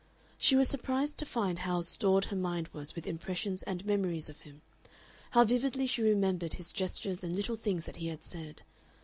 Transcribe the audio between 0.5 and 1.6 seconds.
was surprised to find